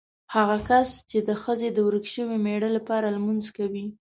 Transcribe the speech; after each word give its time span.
هغه 0.35 0.57
کس 0.69 0.89
چې 1.09 1.17
د 1.27 1.29
ښځې 1.43 1.69
د 1.73 1.77
ورک 1.87 2.05
شوي 2.13 2.37
مېړه 2.45 2.69
لپاره 2.77 3.13
لمونځ 3.15 3.45
کوي. 3.57 3.85